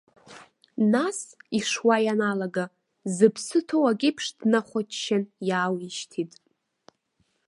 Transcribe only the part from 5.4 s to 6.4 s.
иаауишьҭит.